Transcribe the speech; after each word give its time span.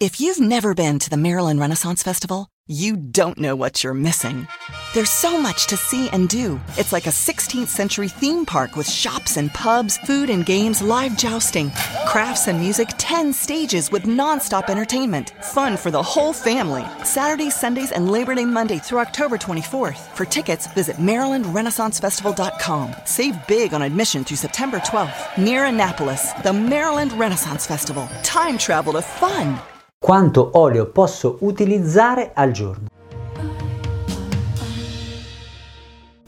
If 0.00 0.20
you've 0.20 0.38
never 0.38 0.74
been 0.76 1.00
to 1.00 1.10
the 1.10 1.16
Maryland 1.16 1.58
Renaissance 1.58 2.04
Festival, 2.04 2.46
you 2.68 2.96
don't 2.96 3.36
know 3.36 3.56
what 3.56 3.82
you're 3.82 3.94
missing. 3.94 4.46
There's 4.94 5.10
so 5.10 5.40
much 5.40 5.66
to 5.66 5.76
see 5.76 6.08
and 6.10 6.28
do. 6.28 6.60
It's 6.76 6.92
like 6.92 7.06
a 7.06 7.18
16th 7.26 7.66
century 7.66 8.06
theme 8.06 8.46
park 8.46 8.76
with 8.76 8.88
shops 8.88 9.36
and 9.36 9.52
pubs, 9.52 9.98
food 10.06 10.30
and 10.30 10.46
games, 10.46 10.80
live 10.80 11.16
jousting, 11.16 11.72
crafts 12.06 12.46
and 12.46 12.60
music, 12.60 12.90
10 12.96 13.32
stages 13.32 13.90
with 13.90 14.04
nonstop 14.04 14.68
entertainment. 14.68 15.30
Fun 15.42 15.76
for 15.76 15.90
the 15.90 16.00
whole 16.00 16.32
family. 16.32 16.84
Saturdays, 17.02 17.56
Sundays, 17.56 17.90
and 17.90 18.08
Labor 18.08 18.36
Day 18.36 18.44
Monday 18.44 18.78
through 18.78 19.00
October 19.00 19.36
24th. 19.36 20.14
For 20.14 20.24
tickets, 20.24 20.68
visit 20.74 20.98
MarylandRenaissanceFestival.com. 20.98 22.94
Save 23.04 23.48
big 23.48 23.74
on 23.74 23.82
admission 23.82 24.22
through 24.22 24.36
September 24.36 24.78
12th. 24.78 25.38
Near 25.38 25.64
Annapolis, 25.64 26.34
the 26.44 26.52
Maryland 26.52 27.12
Renaissance 27.14 27.66
Festival. 27.66 28.06
Time 28.22 28.58
travel 28.58 28.92
to 28.92 29.02
fun. 29.02 29.58
Quanto 30.00 30.50
olio 30.54 30.90
posso 30.90 31.38
utilizzare 31.40 32.30
al 32.32 32.52
giorno? 32.52 32.86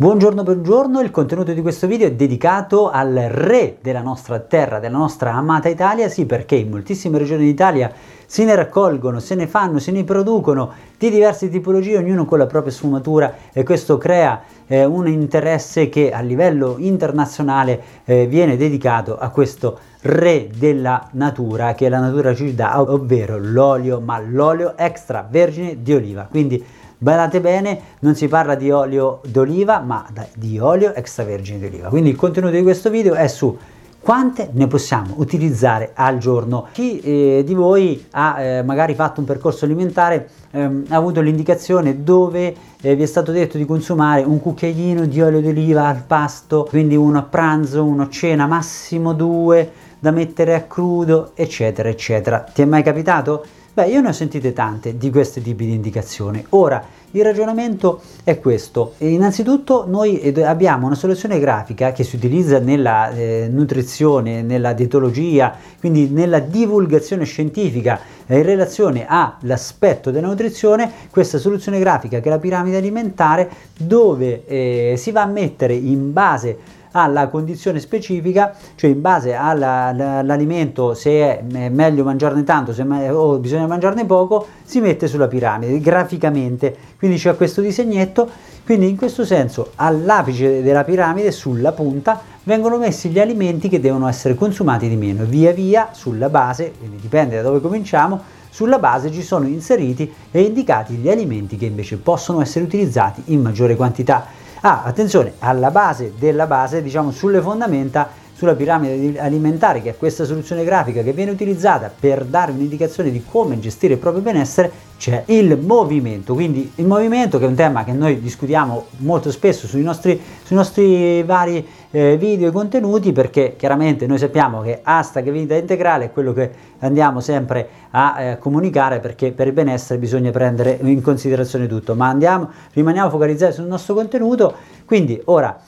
Buongiorno, 0.01 0.43
buongiorno, 0.45 1.03
il 1.03 1.11
contenuto 1.11 1.53
di 1.53 1.61
questo 1.61 1.87
video 1.87 2.07
è 2.07 2.13
dedicato 2.13 2.89
al 2.89 3.13
re 3.13 3.77
della 3.83 4.01
nostra 4.01 4.39
terra, 4.39 4.79
della 4.79 4.97
nostra 4.97 5.35
amata 5.35 5.69
Italia, 5.69 6.09
sì 6.09 6.25
perché 6.25 6.55
in 6.55 6.71
moltissime 6.71 7.19
regioni 7.19 7.45
d'Italia 7.45 7.93
se 8.25 8.47
ne 8.47 8.55
raccolgono, 8.55 9.21
se 9.21 9.35
ne 9.35 9.47
fanno, 9.47 9.79
se 9.79 9.91
ne 9.93 10.03
producono 10.03 10.73
di 10.97 11.11
diverse 11.11 11.51
tipologie, 11.51 11.99
ognuno 11.99 12.25
con 12.25 12.39
la 12.39 12.47
propria 12.47 12.73
sfumatura 12.73 13.35
e 13.53 13.63
questo 13.63 13.99
crea 13.99 14.41
eh, 14.67 14.87
un 14.87 15.07
interesse 15.07 15.91
che 15.91 16.13
a 16.13 16.21
livello 16.21 16.77
internazionale 16.79 17.83
eh, 18.07 18.27
viene 18.27 18.57
dedicato 18.57 19.19
a 19.19 19.29
questo 19.29 19.79
re 20.01 20.49
della 20.57 21.09
natura 21.13 21.75
che 21.75 21.91
la 21.91 21.99
natura 21.99 22.35
ci 22.35 22.55
dà, 22.55 22.81
ovvero 22.81 23.37
l'olio, 23.39 24.01
ma 24.01 24.19
l'olio 24.19 24.79
extravergine 24.79 25.83
di 25.83 25.93
oliva. 25.93 26.27
Quindi 26.31 26.65
badate 27.01 27.41
bene, 27.41 27.81
non 28.01 28.15
si 28.15 28.29
parla 28.29 28.55
di 28.55 28.71
olio 28.71 29.21
d'oliva, 29.27 29.81
ma 29.81 30.07
di 30.35 30.59
olio 30.59 30.95
extravergine 30.95 31.59
di 31.59 31.67
oliva. 31.67 31.89
Quindi 31.89 32.11
il 32.11 32.17
contenuto 32.17 32.55
di 32.55 32.63
questo 32.63 32.91
video 32.91 33.15
è 33.15 33.27
su 33.27 33.57
quante 33.99 34.51
ne 34.53 34.67
possiamo 34.67 35.15
utilizzare 35.17 35.93
al 35.95 36.19
giorno. 36.19 36.69
Chi 36.73 37.01
eh, 37.01 37.43
di 37.45 37.55
voi 37.55 38.07
ha 38.13 38.41
eh, 38.41 38.63
magari 38.63 38.95
fatto 38.95 39.21
un 39.21 39.27
percorso 39.27 39.65
alimentare 39.65 40.29
ehm, 40.51 40.85
ha 40.89 40.97
avuto 40.97 41.21
l'indicazione 41.21 42.03
dove 42.03 42.55
eh, 42.81 42.95
vi 42.95 43.03
è 43.03 43.07
stato 43.07 43.33
detto 43.33 43.57
di 43.57 43.65
consumare 43.65 44.23
un 44.23 44.41
cucchiaino 44.41 45.07
di 45.07 45.21
olio 45.23 45.41
d'oliva 45.41 45.87
al 45.87 46.03
pasto, 46.07 46.67
quindi 46.69 46.97
uno 46.97 47.19
a 47.19 47.23
pranzo, 47.23 47.85
uno 47.85 48.03
a 48.03 48.09
cena, 48.11 48.47
massimo 48.47 49.15
due 49.15 49.71
da 49.99 50.11
mettere 50.11 50.55
a 50.55 50.63
crudo, 50.63 51.33
eccetera, 51.35 51.89
eccetera. 51.89 52.41
Ti 52.41 52.63
è 52.63 52.65
mai 52.65 52.83
capitato? 52.83 53.45
Beh, 53.73 53.87
io 53.87 54.01
ne 54.01 54.09
ho 54.09 54.13
sentite 54.13 54.53
tante 54.53 54.97
di 54.97 55.11
questi 55.11 55.41
tipi 55.41 55.65
di 55.65 55.75
indicazioni. 55.75 56.45
Ora, 56.51 56.85
il 57.13 57.23
ragionamento 57.23 58.01
è 58.25 58.41
questo. 58.41 58.95
Innanzitutto 58.99 59.85
noi 59.87 60.35
abbiamo 60.45 60.87
una 60.87 60.97
soluzione 60.97 61.39
grafica 61.39 61.93
che 61.93 62.03
si 62.03 62.17
utilizza 62.17 62.59
nella 62.59 63.11
eh, 63.11 63.49
nutrizione, 63.49 64.43
nella 64.43 64.73
dietologia, 64.73 65.55
quindi 65.79 66.09
nella 66.09 66.41
divulgazione 66.41 67.25
scientifica 67.25 68.01
in 68.37 68.43
relazione 68.43 69.07
all'aspetto 69.09 70.11
della 70.11 70.29
nutrizione, 70.29 70.91
questa 71.11 71.39
soluzione 71.39 71.79
grafica 71.79 72.21
che 72.21 72.29
è 72.29 72.31
la 72.31 72.39
piramide 72.39 72.77
alimentare 72.77 73.51
dove 73.77 74.45
eh, 74.47 74.95
si 74.97 75.11
va 75.11 75.23
a 75.23 75.27
mettere 75.27 75.75
in 75.75 76.13
base 76.13 76.79
alla 76.93 77.29
condizione 77.29 77.79
specifica, 77.79 78.55
cioè 78.75 78.91
in 78.91 79.01
base 79.01 79.35
all'alimento, 79.35 80.95
se 80.95 81.11
è 81.11 81.43
meglio 81.43 82.05
mangiarne 82.05 82.43
tanto 82.45 82.73
se 82.73 82.83
o 82.83 83.39
bisogna 83.39 83.67
mangiarne 83.67 84.05
poco, 84.07 84.47
si 84.65 84.81
mette 84.81 85.07
sulla 85.07 85.29
piramide 85.29 85.79
graficamente. 85.79 86.75
Quindi 86.99 87.17
c'è 87.17 87.37
questo 87.37 87.61
disegnetto, 87.61 88.29
quindi 88.65 88.89
in 88.89 88.97
questo 88.97 89.25
senso 89.25 89.71
all'apice 89.77 90.63
della 90.63 90.85
piramide, 90.85 91.31
sulla 91.31 91.73
punta, 91.73 92.21
vengono 92.43 92.79
messi 92.79 93.11
gli 93.11 93.21
alimenti 93.21 93.69
che 93.69 93.81
devono 93.81 94.09
essere 94.09 94.35
consumati 94.35 94.89
di 94.89 94.97
meno. 94.97 95.25
Via 95.25 95.53
via 95.53 95.91
sulla 95.93 96.29
base, 96.29 96.73
quindi 96.77 96.97
dipende 96.97 97.37
da 97.37 97.43
dove 97.43 97.61
cominciamo, 97.61 98.20
sulla 98.51 98.79
base 98.79 99.11
ci 99.11 99.23
sono 99.23 99.47
inseriti 99.47 100.13
e 100.31 100.43
indicati 100.43 100.95
gli 100.95 101.09
alimenti 101.09 101.57
che 101.57 101.67
invece 101.67 101.97
possono 101.97 102.41
essere 102.43 102.65
utilizzati 102.65 103.23
in 103.27 103.41
maggiore 103.41 103.77
quantità. 103.77 104.27
Ah, 104.61 104.83
attenzione, 104.83 105.35
alla 105.39 105.71
base 105.71 106.13
della 106.19 106.47
base, 106.47 106.83
diciamo 106.83 107.11
sulle 107.11 107.41
fondamenta, 107.41 108.11
sulla 108.41 108.55
piramide 108.55 109.21
alimentare, 109.21 109.83
che 109.83 109.91
è 109.91 109.97
questa 109.99 110.25
soluzione 110.25 110.65
grafica 110.65 111.03
che 111.03 111.13
viene 111.13 111.31
utilizzata 111.31 111.93
per 112.01 112.25
dare 112.25 112.53
un'indicazione 112.53 113.11
di 113.11 113.23
come 113.23 113.61
gestire 113.61 113.93
il 113.93 113.99
proprio 113.99 114.23
benessere, 114.23 114.73
c'è 114.97 115.25
il 115.27 115.59
movimento. 115.59 116.33
Quindi 116.33 116.73
il 116.77 116.87
movimento 116.87 117.39
che 117.39 117.45
è 117.45 117.49
un 117.49 117.55
tema 117.55 117.85
che 117.85 117.93
noi 117.93 118.19
discutiamo 118.19 118.87
molto 118.99 119.31
spesso 119.31 119.67
sui 119.67 119.83
nostri, 119.83 120.19
sui 120.43 120.57
nostri 120.57 121.23
vari 121.23 121.67
eh, 121.91 122.17
video 122.17 122.49
e 122.49 122.51
contenuti 122.51 123.13
perché 123.13 123.57
chiaramente 123.59 124.07
noi 124.07 124.17
sappiamo 124.17 124.63
che 124.63 124.81
hashtag 124.83 125.31
vita 125.31 125.55
integrale 125.55 126.07
è 126.07 126.11
quello 126.11 126.33
che 126.33 126.51
andiamo 126.79 127.21
sempre 127.21 127.69
a 127.91 128.23
eh, 128.23 128.39
comunicare 128.39 129.01
perché 129.01 129.33
per 129.33 129.49
il 129.49 129.53
benessere 129.53 129.99
bisogna 129.99 130.31
prendere 130.31 130.79
in 130.81 131.03
considerazione 131.03 131.67
tutto, 131.67 131.95
ma 131.95 132.09
andiamo, 132.09 132.49
rimaniamo 132.73 133.11
focalizzati 133.11 133.53
sul 133.53 133.67
nostro 133.67 133.93
contenuto, 133.93 134.55
quindi 134.87 135.21
ora 135.27 135.61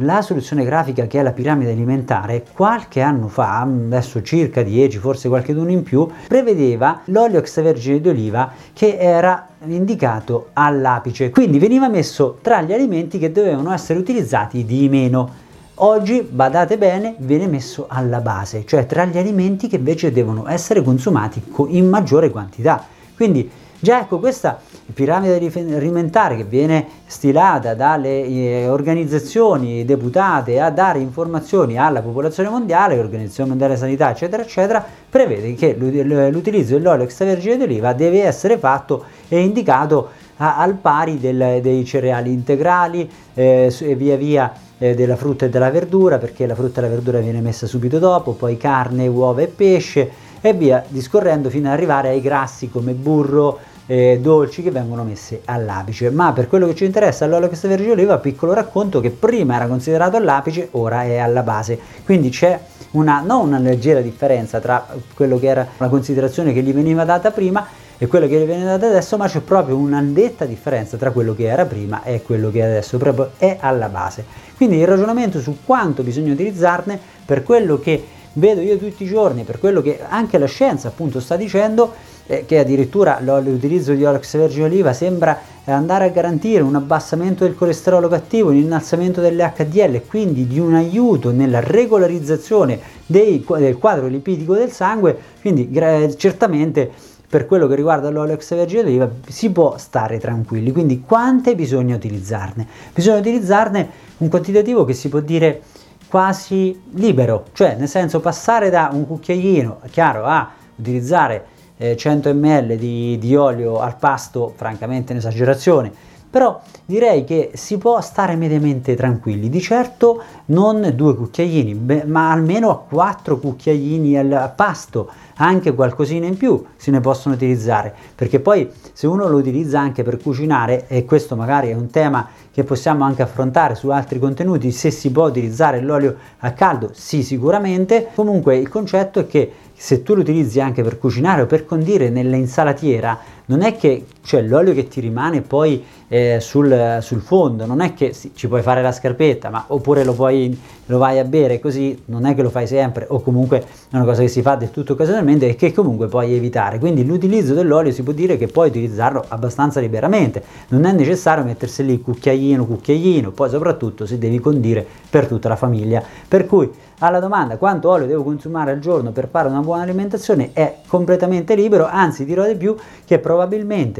la 0.00 0.20
soluzione 0.20 0.64
grafica 0.64 1.06
che 1.06 1.20
è 1.20 1.22
la 1.22 1.32
piramide 1.32 1.72
alimentare 1.72 2.44
qualche 2.52 3.00
anno 3.00 3.28
fa, 3.28 3.60
adesso 3.60 4.22
circa 4.22 4.62
10, 4.62 4.98
forse 4.98 5.28
qualche 5.28 5.54
d'uno 5.54 5.70
in 5.70 5.82
più, 5.82 6.06
prevedeva 6.28 7.00
l'olio 7.04 7.38
extravergine 7.38 8.00
di 8.00 8.08
oliva 8.08 8.52
che 8.72 8.98
era 8.98 9.48
indicato 9.66 10.48
all'apice, 10.52 11.30
quindi 11.30 11.58
veniva 11.58 11.88
messo 11.88 12.38
tra 12.42 12.60
gli 12.60 12.72
alimenti 12.72 13.18
che 13.18 13.32
dovevano 13.32 13.72
essere 13.72 13.98
utilizzati 13.98 14.64
di 14.64 14.88
meno. 14.88 15.44
Oggi, 15.80 16.22
badate 16.22 16.78
bene, 16.78 17.14
viene 17.18 17.46
messo 17.46 17.86
alla 17.88 18.20
base, 18.20 18.64
cioè 18.66 18.86
tra 18.86 19.04
gli 19.04 19.18
alimenti 19.18 19.68
che 19.68 19.76
invece 19.76 20.10
devono 20.10 20.48
essere 20.48 20.82
consumati 20.82 21.42
in 21.68 21.88
maggiore 21.88 22.30
quantità. 22.30 22.84
Quindi 23.14 23.50
Già 23.86 24.00
ecco 24.00 24.18
questa 24.18 24.58
piramide 24.92 25.36
alimentare 25.76 26.34
che 26.34 26.42
viene 26.42 26.88
stilata 27.06 27.74
dalle 27.74 28.24
eh, 28.24 28.66
organizzazioni 28.66 29.84
deputate 29.84 30.58
a 30.58 30.70
dare 30.70 30.98
informazioni 30.98 31.78
alla 31.78 32.02
popolazione 32.02 32.48
mondiale, 32.48 32.96
l'Organizzazione 32.96 33.50
Mondiale 33.50 33.74
della 33.74 33.86
Sanità, 33.86 34.10
eccetera, 34.10 34.42
eccetera, 34.42 34.84
prevede 35.08 35.54
che 35.54 35.76
l'utilizzo 35.76 36.74
dell'olio 36.74 37.04
extravergine 37.04 37.58
d'oliva 37.58 37.92
deve 37.92 38.24
essere 38.24 38.58
fatto 38.58 39.04
e 39.28 39.38
indicato 39.38 40.08
a, 40.38 40.56
al 40.56 40.74
pari 40.74 41.20
del, 41.20 41.60
dei 41.62 41.84
cereali 41.84 42.32
integrali 42.32 43.08
eh, 43.34 43.72
e 43.78 43.94
via 43.94 44.16
via 44.16 44.52
eh, 44.78 44.96
della 44.96 45.14
frutta 45.14 45.46
e 45.46 45.48
della 45.48 45.70
verdura, 45.70 46.18
perché 46.18 46.44
la 46.48 46.56
frutta 46.56 46.80
e 46.80 46.82
la 46.82 46.90
verdura 46.90 47.20
viene 47.20 47.40
messa 47.40 47.68
subito 47.68 48.00
dopo, 48.00 48.32
poi 48.32 48.56
carne, 48.56 49.06
uova 49.06 49.42
e 49.42 49.46
pesce 49.46 50.10
e 50.40 50.52
via 50.54 50.84
discorrendo 50.88 51.50
fino 51.50 51.68
ad 51.68 51.74
arrivare 51.74 52.08
ai 52.08 52.20
grassi 52.20 52.68
come 52.68 52.92
burro, 52.92 53.74
eh, 53.86 54.18
dolci 54.20 54.62
che 54.62 54.70
vengono 54.70 55.04
messi 55.04 55.40
all'apice. 55.44 56.10
Ma 56.10 56.32
per 56.32 56.48
quello 56.48 56.66
che 56.66 56.74
ci 56.74 56.84
interessa 56.84 57.26
l'olio 57.26 57.48
extravergine 57.48 57.92
oliva, 57.92 58.18
piccolo 58.18 58.52
racconto 58.52 59.00
che 59.00 59.10
prima 59.10 59.56
era 59.56 59.66
considerato 59.66 60.16
all'apice, 60.16 60.68
ora 60.72 61.04
è 61.04 61.16
alla 61.18 61.42
base. 61.42 61.78
Quindi 62.04 62.30
c'è 62.30 62.58
una, 62.92 63.20
non 63.20 63.48
una 63.48 63.58
leggera 63.58 64.00
differenza 64.00 64.60
tra 64.60 64.86
quello 65.14 65.38
che 65.38 65.46
era 65.46 65.66
la 65.76 65.88
considerazione 65.88 66.52
che 66.52 66.62
gli 66.62 66.72
veniva 66.72 67.04
data 67.04 67.30
prima 67.30 67.66
e 67.98 68.06
quello 68.06 68.26
che 68.26 68.38
gli 68.38 68.44
viene 68.44 68.64
data 68.64 68.86
adesso, 68.86 69.16
ma 69.16 69.26
c'è 69.26 69.40
proprio 69.40 69.76
una 69.76 70.00
netta 70.00 70.44
differenza 70.44 70.96
tra 70.96 71.10
quello 71.10 71.34
che 71.34 71.44
era 71.44 71.64
prima 71.64 72.02
e 72.02 72.22
quello 72.22 72.50
che 72.50 72.62
adesso 72.62 72.98
proprio 72.98 73.30
è 73.38 73.56
alla 73.60 73.88
base. 73.88 74.24
Quindi 74.56 74.76
il 74.76 74.86
ragionamento 74.86 75.40
su 75.40 75.58
quanto 75.64 76.02
bisogna 76.02 76.32
utilizzarne 76.32 76.98
per 77.24 77.42
quello 77.42 77.78
che 77.78 78.04
vedo 78.36 78.60
io 78.60 78.76
tutti 78.76 79.04
i 79.04 79.06
giorni, 79.06 79.44
per 79.44 79.58
quello 79.58 79.82
che 79.82 80.00
anche 80.06 80.38
la 80.38 80.46
scienza 80.46 80.88
appunto 80.88 81.20
sta 81.20 81.36
dicendo, 81.36 81.92
eh, 82.26 82.44
che 82.44 82.58
addirittura 82.58 83.20
l'utilizzo 83.20 83.92
di 83.92 84.04
olio 84.04 84.18
extravergine 84.18 84.64
oliva 84.64 84.92
sembra 84.92 85.38
andare 85.64 86.06
a 86.06 86.08
garantire 86.08 86.62
un 86.62 86.74
abbassamento 86.74 87.44
del 87.44 87.54
colesterolo 87.54 88.08
cattivo, 88.08 88.50
un 88.50 88.56
innalzamento 88.56 89.20
dell'HDL 89.20 89.94
e 89.94 90.06
quindi 90.06 90.46
di 90.46 90.58
un 90.58 90.74
aiuto 90.74 91.30
nella 91.32 91.60
regolarizzazione 91.60 92.78
dei, 93.06 93.44
del 93.58 93.78
quadro 93.78 94.06
lipidico 94.06 94.54
del 94.54 94.70
sangue, 94.70 95.16
quindi 95.40 95.70
certamente 96.16 96.90
per 97.28 97.46
quello 97.46 97.66
che 97.66 97.74
riguarda 97.74 98.08
l'olio 98.10 98.34
extravergine 98.34 98.82
d'oliva 98.82 99.10
si 99.28 99.50
può 99.50 99.76
stare 99.78 100.18
tranquilli. 100.18 100.70
Quindi 100.70 101.00
quante 101.00 101.54
bisogna 101.54 101.96
utilizzarne? 101.96 102.66
Bisogna 102.94 103.18
utilizzarne 103.18 103.88
un 104.18 104.28
quantitativo 104.28 104.84
che 104.84 104.94
si 104.94 105.08
può 105.08 105.20
dire 105.20 105.62
quasi 106.08 106.80
libero, 106.94 107.46
cioè 107.52 107.74
nel 107.76 107.88
senso 107.88 108.20
passare 108.20 108.70
da 108.70 108.90
un 108.92 109.06
cucchiaino, 109.06 109.80
chiaro, 109.90 110.24
a 110.24 110.50
utilizzare 110.76 111.46
eh, 111.76 111.96
100 111.96 112.34
ml 112.34 112.76
di, 112.76 113.18
di, 113.18 113.36
olio 113.36 113.78
al 113.78 113.96
pasto, 113.96 114.52
francamente 114.56 115.12
un'esagerazione, 115.12 115.92
però 116.28 116.60
direi 116.84 117.24
che 117.24 117.52
si 117.54 117.78
può 117.78 118.00
stare 118.00 118.36
mediamente 118.36 118.94
tranquilli, 118.94 119.48
di 119.48 119.60
certo 119.60 120.22
non 120.46 120.92
due 120.94 121.14
cucchiaini, 121.14 122.04
ma 122.04 122.30
almeno 122.30 122.84
quattro 122.88 123.38
cucchiaini 123.38 124.18
al 124.18 124.52
pasto, 124.54 125.10
anche 125.36 125.74
qualcosina 125.74 126.26
in 126.26 126.36
più 126.36 126.62
se 126.76 126.90
ne 126.90 127.00
possono 127.00 127.34
utilizzare, 127.34 127.94
perché 128.14 128.40
poi 128.40 128.70
se 128.92 129.06
uno 129.06 129.28
lo 129.28 129.38
utilizza 129.38 129.80
anche 129.80 130.02
per 130.02 130.18
cucinare, 130.18 130.86
e 130.88 131.04
questo 131.04 131.36
magari 131.36 131.70
è 131.70 131.74
un 131.74 131.90
tema 131.90 132.28
che 132.56 132.64
possiamo 132.64 133.04
anche 133.04 133.20
affrontare 133.20 133.74
su 133.74 133.90
altri 133.90 134.18
contenuti, 134.18 134.72
se 134.72 134.90
si 134.90 135.10
può 135.10 135.26
utilizzare 135.26 135.82
l'olio 135.82 136.16
a 136.38 136.52
caldo, 136.52 136.88
sì 136.94 137.22
sicuramente, 137.22 138.08
comunque 138.14 138.56
il 138.56 138.70
concetto 138.70 139.20
è 139.20 139.26
che 139.26 139.52
se 139.74 140.02
tu 140.02 140.14
lo 140.14 140.22
utilizzi 140.22 140.58
anche 140.58 140.82
per 140.82 140.98
cucinare 140.98 141.42
o 141.42 141.46
per 141.46 141.66
condire 141.66 142.08
nell'insalatiera, 142.08 143.18
non 143.46 143.62
è 143.62 143.76
che 143.76 144.06
cioè, 144.22 144.42
l'olio 144.42 144.74
che 144.74 144.88
ti 144.88 145.00
rimane 145.00 145.40
poi 145.40 145.84
eh, 146.08 146.38
sul, 146.40 146.98
sul, 147.00 147.20
fondo, 147.20 147.64
non 147.64 147.80
è 147.80 147.94
che 147.94 148.12
sì, 148.12 148.32
ci 148.34 148.48
puoi 148.48 148.62
fare 148.62 148.82
la 148.82 148.92
scarpetta, 148.92 149.50
ma 149.50 149.64
oppure 149.68 150.04
lo, 150.04 150.14
puoi, 150.14 150.58
lo 150.86 150.98
vai 150.98 151.18
a 151.18 151.24
bere 151.24 151.60
così, 151.60 152.02
non 152.06 152.26
è 152.26 152.34
che 152.34 152.42
lo 152.42 152.50
fai 152.50 152.66
sempre, 152.66 153.06
o 153.08 153.20
comunque 153.20 153.60
è 153.60 153.94
una 153.96 154.04
cosa 154.04 154.22
che 154.22 154.28
si 154.28 154.42
fa 154.42 154.56
del 154.56 154.70
tutto 154.70 154.94
occasionalmente 154.94 155.48
e 155.48 155.54
che 155.54 155.72
comunque 155.72 156.08
puoi 156.08 156.34
evitare. 156.34 156.78
Quindi 156.78 157.04
l'utilizzo 157.04 157.54
dell'olio 157.54 157.92
si 157.92 158.02
può 158.02 158.12
dire 158.12 158.36
che 158.36 158.48
puoi 158.48 158.68
utilizzarlo 158.68 159.24
abbastanza 159.28 159.80
liberamente, 159.80 160.42
non 160.68 160.84
è 160.84 160.92
necessario 160.92 161.44
mettersi 161.44 161.84
lì 161.84 162.00
cucchiaino, 162.00 162.66
cucchiaino, 162.66 163.30
poi 163.30 163.48
soprattutto 163.48 164.06
se 164.06 164.18
devi 164.18 164.40
condire 164.40 164.84
per 165.08 165.26
tutta 165.26 165.48
la 165.48 165.56
famiglia. 165.56 166.02
Per 166.26 166.46
cui 166.46 166.70
alla 167.00 167.20
domanda 167.20 167.58
quanto 167.58 167.90
olio 167.90 168.06
devo 168.06 168.22
consumare 168.22 168.70
al 168.70 168.78
giorno 168.78 169.10
per 169.10 169.28
fare 169.28 169.48
una 169.48 169.60
buona 169.60 169.82
alimentazione 169.82 170.50
è 170.54 170.76
completamente 170.86 171.54
libero, 171.54 171.86
anzi 171.86 172.24
dirò 172.24 172.46
di 172.46 172.56
più 172.56 172.74
che 173.04 173.18
probabilmente 173.18 173.35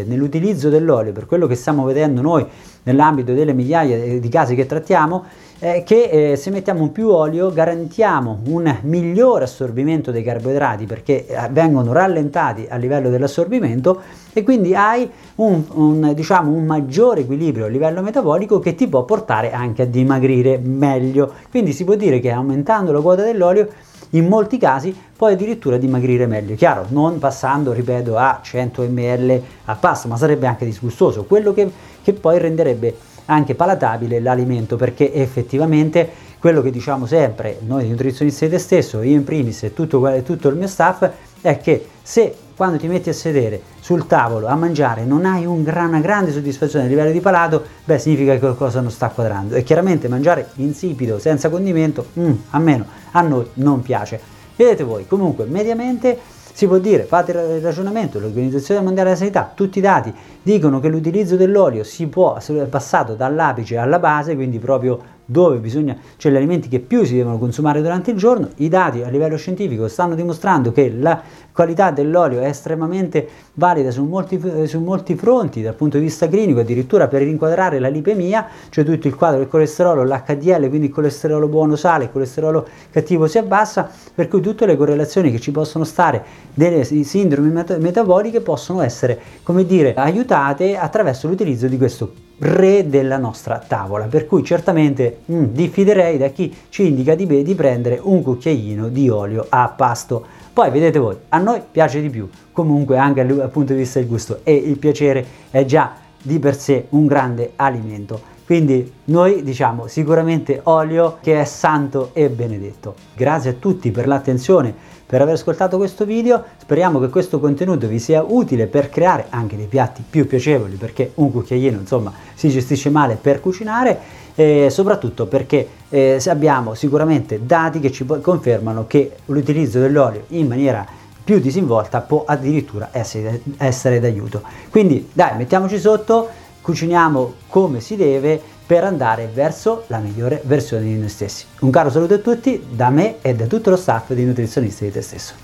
nell'utilizzo 0.05 0.69
dell'olio, 0.69 1.13
per 1.13 1.27
quello 1.27 1.47
che 1.47 1.55
stiamo 1.55 1.85
vedendo 1.85 2.23
noi 2.23 2.47
nell'ambito 2.85 3.35
delle 3.35 3.53
migliaia 3.53 4.19
di 4.19 4.29
casi 4.29 4.55
che 4.55 4.67
trattiamo, 4.67 5.25
eh, 5.59 5.83
che 5.85 6.33
eh, 6.33 6.37
se 6.37 6.51
mettiamo 6.51 6.91
più 6.91 7.09
olio 7.09 7.51
garantiamo 7.51 8.41
un 8.49 8.77
migliore 8.83 9.45
assorbimento 9.45 10.11
dei 10.11 10.23
carboidrati 10.23 10.85
perché 10.85 11.27
eh, 11.27 11.49
vengono 11.51 11.93
rallentati 11.93 12.67
a 12.69 12.77
livello 12.77 13.09
dell'assorbimento 13.09 14.03
e 14.35 14.43
quindi 14.43 14.75
hai 14.75 15.11
un, 15.37 15.63
un, 15.73 16.13
diciamo, 16.15 16.53
un 16.53 16.67
maggiore 16.67 17.21
equilibrio 17.23 17.65
a 17.65 17.69
livello 17.69 18.03
metabolico 18.03 18.59
che 18.59 18.75
ti 18.75 18.87
può 18.87 19.05
portare 19.05 19.53
anche 19.53 19.83
a 19.83 19.87
dimagrire 19.87 20.59
meglio. 20.59 21.33
Quindi 21.51 21.73
si 21.73 21.85
può 21.85 21.95
dire 21.95 22.21
che 22.21 22.31
aumentando 22.31 22.93
la 22.93 23.01
quota 23.01 23.23
dell'olio 23.23 23.67
in 24.11 24.27
molti 24.27 24.59
casi 24.59 24.95
puoi 25.17 25.33
addirittura 25.33 25.77
dimagrire 25.77 26.27
meglio. 26.27 26.55
Chiaro, 26.55 26.87
non 26.91 27.19
passando, 27.19 27.73
ripeto, 27.73 28.17
a 28.17 28.41
100 28.43 28.83
ml 28.83 29.43
a 29.65 29.75
pasto, 29.75 30.09
ma 30.09 30.17
sarebbe 30.17 30.47
anche 30.47 30.65
disgustoso. 30.65 31.25
Quello 31.25 31.53
che, 31.53 31.71
che 32.03 32.13
poi 32.13 32.39
renderebbe 32.39 32.97
anche 33.27 33.55
palatabile 33.55 34.21
l'alimento 34.21 34.77
perché 34.77 35.13
effettivamente 35.13 36.09
quello 36.39 36.63
che 36.63 36.71
diciamo 36.71 37.07
sempre 37.07 37.59
noi 37.67 37.89
nutrizionisti 37.89 38.45
di 38.45 38.51
te 38.53 38.59
stesso, 38.59 39.03
io 39.03 39.17
in 39.17 39.25
primis 39.25 39.65
e 39.65 39.73
tutto, 39.73 40.23
tutto 40.23 40.49
il 40.49 40.57
mio 40.57 40.69
staff, 40.69 41.09
è 41.41 41.59
che 41.59 41.89
se 42.03 42.35
quando 42.57 42.79
ti 42.79 42.89
metti 42.89 43.11
a 43.11 43.13
sedere 43.13 43.61
sul 43.81 44.07
tavolo 44.07 44.47
a 44.47 44.55
mangiare 44.57 45.05
non 45.05 45.27
hai 45.27 45.45
un 45.45 45.63
gran, 45.63 45.89
una 45.89 46.01
grande 46.01 46.33
soddisfazione 46.33 46.87
a 46.87 46.89
livello 46.89 47.13
di 47.13 47.21
palato, 47.21 47.63
beh 47.85 47.99
significa 47.99 48.33
che 48.33 48.39
qualcosa 48.39 48.81
non 48.81 48.91
sta 48.91 49.09
quadrando 49.11 49.55
e 49.55 49.63
chiaramente 49.63 50.09
mangiare 50.09 50.49
insipido, 50.57 51.19
senza 51.19 51.51
condimento, 51.51 52.07
mm, 52.19 52.33
a 52.51 52.59
meno, 52.59 52.87
a 53.13 53.21
noi 53.21 53.47
non 53.55 53.83
piace. 53.83 54.19
Vedete 54.57 54.85
voi, 54.85 55.07
comunque 55.07 55.45
mediamente 55.45 56.19
si 56.57 56.67
può 56.67 56.79
dire, 56.79 57.03
fate 57.03 57.33
il 57.33 57.61
ragionamento, 57.61 58.19
l'Organizzazione 58.19 58.81
Mondiale 58.81 59.11
della 59.11 59.21
Sanità, 59.21 59.53
tutti 59.55 59.77
i 59.77 59.83
dati 59.83 60.11
dicono 60.43 60.81
che 60.81 60.89
l'utilizzo 60.89 61.37
dell'olio 61.37 61.85
si 61.85 62.07
può 62.07 62.35
essere 62.39 62.65
passato 62.65 63.13
dall'apice 63.13 63.77
alla 63.77 63.99
base, 63.99 64.35
quindi 64.35 64.59
proprio 64.59 64.99
dove 65.27 65.59
bisogna, 65.59 65.97
cioè 66.17 66.31
gli 66.31 66.37
alimenti 66.37 66.69
che 66.69 66.79
più 66.79 67.05
si 67.05 67.17
devono 67.17 67.37
consumare 67.39 67.83
durante 67.83 68.13
il 68.13 68.17
giorno, 68.17 68.49
i 68.57 68.69
dati 68.69 69.03
a 69.03 69.09
livello 69.09 69.37
scientifico 69.37 69.89
stanno 69.89 70.15
dimostrando 70.15 70.71
che 70.71 70.91
la 70.91 71.21
qualità 71.53 71.91
dell'olio 71.91 72.41
è 72.41 72.47
estremamente 72.47 73.29
valida 73.55 73.91
su 73.91 74.05
molti, 74.05 74.41
su 74.67 74.81
molti 74.81 75.17
fronti 75.17 75.63
dal 75.63 75.75
punto 75.75 75.97
di 75.99 76.05
vista 76.05 76.29
clinico, 76.29 76.61
addirittura 76.61 77.09
per 77.09 77.23
rinquadrare 77.23 77.81
la 77.81 77.89
lipemia, 77.89 78.47
cioè 78.69 78.85
tutto 78.85 79.09
il 79.09 79.17
quadro 79.17 79.39
del 79.39 79.49
colesterolo, 79.49 80.05
l'HDL, 80.05 80.69
quindi 80.69 80.87
il 80.87 80.93
colesterolo 80.93 81.49
buono 81.49 81.75
sale, 81.75 82.05
il 82.05 82.13
colesterolo 82.13 82.67
cattivo 82.91 83.27
si 83.27 83.39
abbassa, 83.39 83.91
per 84.15 84.29
cui 84.29 84.41
tutte 84.41 84.65
le 84.65 84.77
correlazioni 84.77 85.33
che 85.33 85.41
ci 85.41 85.51
possono 85.51 85.85
stare 85.85 86.25
delle 86.55 86.85
sindromi 86.85 87.51
metaboliche 87.51 88.41
possono 88.41 88.83
essere, 88.83 89.19
come 89.43 89.65
dire, 89.67 89.95
aiutate 89.95 90.77
attraverso 90.77 91.27
l'utilizzo 91.27 91.67
di 91.67 91.77
questo 91.77 92.26
re 92.39 92.89
della 92.89 93.17
nostra 93.17 93.59
tavola, 93.59 94.07
per 94.07 94.27
cui 94.27 94.45
certamente 94.45 95.21
mm, 95.31 95.45
diffiderei 95.45 96.19
da 96.19 96.29
chi 96.29 96.55
ci 96.69 96.87
indica 96.87 97.15
di, 97.15 97.43
di 97.43 97.55
prendere 97.55 97.99
un 98.03 98.23
cucchiaino 98.23 98.89
di 98.89 99.09
olio 99.09 99.47
a 99.49 99.69
pasto. 99.69 100.25
Poi 100.53 100.71
vedete 100.71 100.99
voi, 100.99 101.17
a 101.29 101.39
noi 101.39 101.61
piace 101.71 102.01
di 102.01 102.11
più, 102.11 102.29
comunque 102.53 102.97
anche 102.99 103.27
dal 103.27 103.51
punto 103.51 103.73
di 103.73 103.81
vista 103.81 103.99
del 103.99 104.09
gusto 104.09 104.41
e 104.43 104.55
il 104.55 104.79
piacere 104.79 105.25
è 105.51 105.65
già 105.65 105.95
di 106.23 106.39
per 106.39 106.57
sé 106.57 106.87
un 106.91 107.07
grande 107.07 107.53
alimento. 107.57 108.35
Quindi 108.47 108.93
noi 109.07 109.43
diciamo 109.43 109.89
sicuramente 109.89 110.61
olio 110.63 111.19
che 111.21 111.41
è 111.41 111.45
santo 111.45 112.11
e 112.13 112.29
benedetto. 112.29 112.95
Grazie 113.13 113.51
a 113.51 113.55
tutti 113.55 113.91
per 113.91 114.07
l'attenzione 114.07 114.73
per 115.05 115.21
aver 115.21 115.35
ascoltato 115.35 115.77
questo 115.77 116.05
video, 116.05 116.43
speriamo 116.57 117.01
che 117.01 117.09
questo 117.09 117.39
contenuto 117.41 117.87
vi 117.89 117.99
sia 117.99 118.25
utile 118.27 118.67
per 118.67 118.89
creare 118.89 119.27
anche 119.31 119.57
dei 119.57 119.67
piatti 119.67 120.03
più 120.09 120.27
piacevoli 120.27 120.75
perché 120.75 121.13
un 121.15 121.31
cucchiaino 121.31 121.79
insomma 121.79 122.13
si 122.35 122.49
gestisce 122.49 122.91
male 122.91 123.17
per 123.21 123.41
cucinare 123.41 123.99
e 124.37 124.69
soprattutto 124.71 125.27
perché 125.27 125.69
eh, 125.89 126.21
abbiamo 126.27 126.75
sicuramente 126.75 127.45
dati 127.45 127.81
che 127.81 127.91
ci 127.91 128.05
confermano 128.21 128.87
che 128.87 129.13
l'utilizzo 129.27 129.81
dell'olio 129.81 130.25
in 130.29 130.47
maniera 130.47 130.87
più 131.23 131.41
disinvolta 131.41 132.01
può 132.01 132.25
addirittura 132.25 132.91
essere, 132.93 133.43
essere 133.57 133.99
d'aiuto. 133.99 134.43
Quindi 134.71 135.09
dai, 135.13 135.37
mettiamoci 135.37 135.79
sotto, 135.79 136.29
cuciniamo 136.67 137.35
come 137.47 137.79
si 137.79 137.95
deve 137.95 138.43
per 138.67 138.83
andare 138.83 139.31
verso 139.33 139.85
la 139.87 139.99
migliore 139.99 140.43
versione 140.47 140.83
di 140.83 140.99
noi 140.99 141.09
stessi. 141.09 141.45
Un 141.61 141.71
caro 141.71 141.91
saluto 141.91 142.15
a 142.15 142.19
tutti 142.19 142.61
da 142.69 142.91
me 142.91 143.19
e 143.23 143.37
da 143.37 143.47
tutto 143.47 143.71
lo 143.71 143.77
staff 143.77 144.13
di 144.13 144.25
Nutrizionisti 144.25 144.87
di 144.87 144.91
te 144.91 145.01
stesso. 145.01 145.35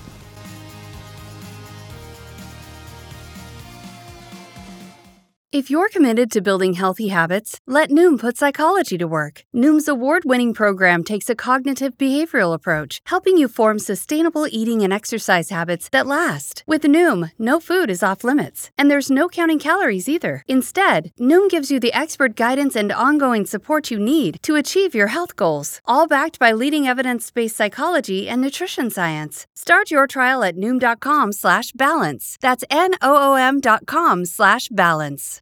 If 5.53 5.69
you're 5.69 5.87
committed 5.87 6.31
to 6.31 6.41
building 6.41 6.73
healthy 6.73 7.09
habits, 7.09 7.59
let 7.67 7.91
Noom 7.91 8.17
put 8.19 8.37
psychology 8.37 8.97
to 8.97 9.05
work. 9.05 9.43
Noom's 9.53 9.87
award 9.87 10.25
winning 10.25 10.51
program 10.51 11.03
takes 11.03 11.29
a 11.29 11.35
cognitive 11.35 11.95
behavioral 11.95 12.55
approach, 12.55 13.01
helping 13.05 13.37
you 13.37 13.47
form 13.47 13.77
sustainable 13.77 14.47
eating 14.49 14.81
and 14.81 14.91
exercise 14.91 15.51
habits 15.51 15.89
that 15.89 16.07
last. 16.07 16.63
With 16.65 16.81
Noom, 16.81 17.29
no 17.37 17.59
food 17.59 17.91
is 17.91 18.01
off 18.01 18.23
limits, 18.23 18.71
and 18.79 18.89
there's 18.89 19.11
no 19.11 19.29
counting 19.29 19.59
calories 19.59 20.09
either. 20.09 20.41
Instead, 20.47 21.11
Noom 21.19 21.47
gives 21.47 21.69
you 21.69 21.79
the 21.79 21.93
expert 21.93 22.35
guidance 22.35 22.75
and 22.75 22.91
ongoing 22.91 23.45
support 23.45 23.91
you 23.91 23.99
need 23.99 24.39
to 24.41 24.55
achieve 24.55 24.95
your 24.95 25.09
health 25.09 25.35
goals, 25.35 25.81
all 25.85 26.07
backed 26.07 26.39
by 26.39 26.51
leading 26.51 26.87
evidence-based 26.87 27.55
psychology 27.55 28.27
and 28.27 28.41
nutrition 28.41 28.89
science. 28.89 29.45
Start 29.53 29.91
your 29.91 30.07
trial 30.07 30.43
at 30.43 30.57
noom.com 30.57 31.31
slash 31.31 31.73
balance. 31.73 32.39
That's 32.41 32.63
N-O-O-M 32.71 33.61
dot 33.61 33.85
com 33.85 34.25
slash 34.25 34.67
balance. 34.69 35.41